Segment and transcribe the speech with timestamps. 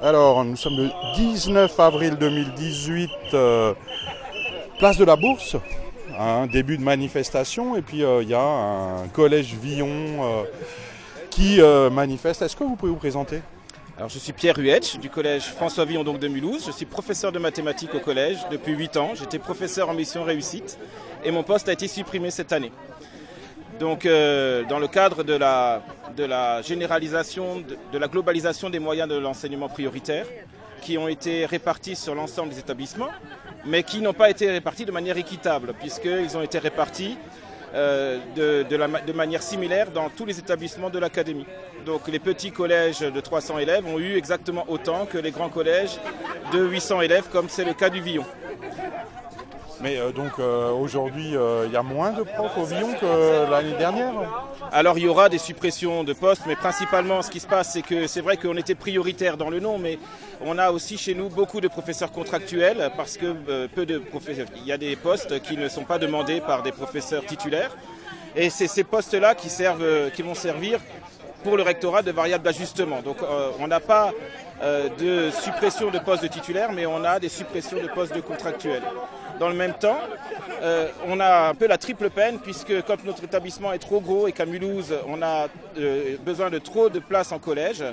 [0.00, 3.74] Alors, nous sommes le 19 avril 2018, euh,
[4.78, 5.56] place de la Bourse,
[6.16, 10.44] un début de manifestation, et puis euh, il y a un collège Villon euh,
[11.30, 12.42] qui manifeste.
[12.42, 13.42] Est-ce que vous pouvez vous présenter?
[13.96, 16.64] Alors, je suis Pierre Huetch du collège François Villon donc de Mulhouse.
[16.64, 19.10] Je suis professeur de mathématiques au collège depuis 8 ans.
[19.16, 20.78] J'étais professeur en mission réussite
[21.24, 22.70] et mon poste a été supprimé cette année.
[23.80, 25.82] Donc, dans le cadre de la,
[26.18, 27.62] de la généralisation,
[27.92, 30.26] de, la globalisation des moyens de l'enseignement prioritaire,
[30.82, 33.10] qui ont été répartis sur l'ensemble des établissements,
[33.64, 37.16] mais qui n'ont pas été répartis de manière équitable, puisqu'ils ont été répartis
[37.74, 41.46] euh, de, manière similaire dans tous les établissements de l'académie.
[41.86, 46.00] Donc les petits collèges de 300 élèves ont eu exactement autant que les grands collèges
[46.52, 48.24] de 800 élèves, comme c'est le cas du Villon.
[49.80, 53.48] Mais euh, donc euh, aujourd'hui, euh, il y a moins de profs au Villon que
[53.48, 54.12] l'année dernière
[54.72, 57.82] Alors il y aura des suppressions de postes, mais principalement ce qui se passe, c'est
[57.82, 59.98] que c'est vrai qu'on était prioritaire dans le nom, mais
[60.44, 64.66] on a aussi chez nous beaucoup de professeurs contractuels parce que peu de professeurs, il
[64.66, 67.76] y a des postes qui ne sont pas demandés par des professeurs titulaires.
[68.34, 70.80] Et c'est ces postes-là qui, servent, qui vont servir
[71.44, 73.00] pour le rectorat de variable d'ajustement.
[73.00, 73.18] Donc
[73.60, 74.12] on n'a pas
[74.60, 78.82] de suppression de postes de titulaires, mais on a des suppressions de postes de contractuels.
[79.38, 80.00] Dans le même temps,
[80.62, 84.26] euh, on a un peu la triple peine puisque quand notre établissement est trop gros
[84.26, 85.46] et qu'à Mulhouse, on a
[85.78, 87.84] euh, besoin de trop de places en collège,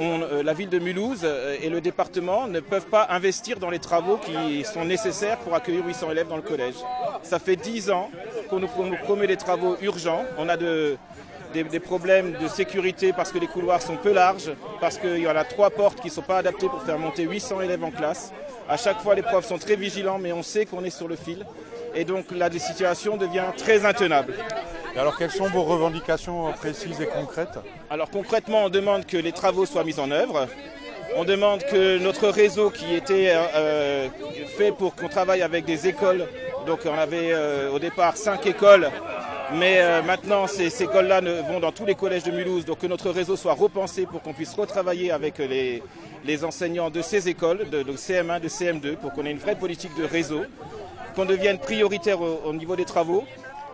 [0.00, 1.26] euh, la ville de Mulhouse
[1.60, 5.84] et le département ne peuvent pas investir dans les travaux qui sont nécessaires pour accueillir
[5.84, 6.76] 800 élèves dans le collège.
[7.22, 8.10] Ça fait 10 ans
[8.48, 10.24] qu'on nous, promet des travaux urgents.
[10.36, 10.56] On a
[11.52, 15.28] des, des, problèmes de sécurité parce que les couloirs sont peu larges, parce qu'il y
[15.28, 17.90] en a trois portes qui ne sont pas adaptées pour faire monter 800 élèves en
[17.90, 18.32] classe.
[18.68, 21.16] À chaque fois, les profs sont très vigilants, mais on sait qu'on est sur le
[21.16, 21.46] fil.
[21.94, 24.34] Et donc, la situation devient très intenable.
[24.96, 27.58] alors, quelles sont vos revendications précises et concrètes?
[27.88, 30.46] Alors, concrètement, on demande que les travaux soient mis en œuvre.
[31.16, 34.08] On demande que notre réseau qui était euh,
[34.58, 36.26] fait pour qu'on travaille avec des écoles,
[36.66, 38.90] donc on avait euh, au départ cinq écoles,
[39.54, 43.10] mais euh, maintenant ces, écoles-là vont dans tous les collèges de Mulhouse, donc que notre
[43.10, 45.82] réseau soit repensé pour qu'on puisse retravailler avec les,
[46.44, 50.04] enseignants de ces écoles, de, CM1, de CM2, pour qu'on ait une vraie politique de
[50.04, 50.42] réseau,
[51.14, 53.24] qu'on devienne prioritaire au, niveau des travaux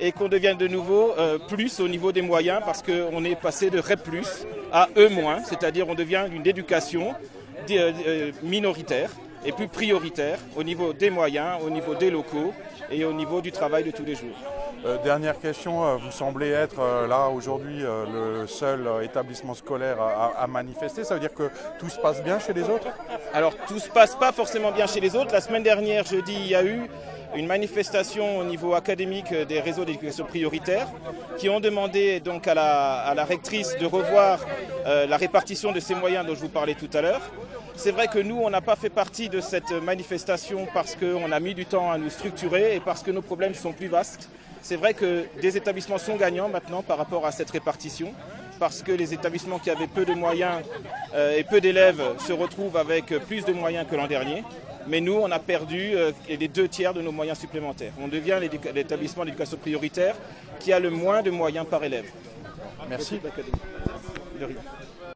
[0.00, 3.70] et qu'on devienne de nouveau euh, plus au niveau des moyens parce qu'on est passé
[3.70, 4.08] de REP
[4.72, 5.08] à E-,
[5.44, 7.14] c'est-à-dire on devient une éducation
[7.70, 9.10] euh, minoritaire
[9.44, 12.52] et plus prioritaire au niveau des moyens, au niveau des locaux
[12.90, 14.36] et au niveau du travail de tous les jours.
[14.84, 20.46] Euh, dernière question, euh, vous semblez être euh, là aujourd'hui le seul établissement scolaire à,
[20.48, 21.04] manifester.
[21.04, 22.88] Ça veut dire que tout se passe bien chez les autres?
[23.32, 25.32] Alors tout se passe pas forcément bien chez les autres.
[25.32, 26.82] La semaine dernière, jeudi, il y a eu
[27.36, 30.88] une manifestation au niveau académique des réseaux d'éducation prioritaire
[31.38, 34.40] qui ont demandé donc à la, rectrice de revoir
[34.84, 37.22] la répartition de ces moyens dont je vous parlais tout à l'heure.
[37.74, 41.40] C'est vrai que nous, on n'a pas fait partie de cette manifestation parce qu'on a
[41.40, 44.28] mis du temps à nous structurer et parce que nos problèmes sont plus vastes.
[44.60, 48.12] C'est vrai que des établissements sont gagnants maintenant par rapport à cette répartition,
[48.60, 50.62] parce que les établissements qui avaient peu de moyens
[51.14, 54.44] euh, et peu d'élèves se retrouvent avec plus de moyens que l'an dernier.
[54.86, 57.92] Mais nous, on a perdu euh, les deux tiers de nos moyens supplémentaires.
[58.00, 58.38] On devient
[58.74, 60.14] l'établissement d'éducation prioritaire
[60.60, 62.06] qui a le moins de moyens par élève.
[62.88, 63.20] Merci.
[64.38, 64.56] Rien.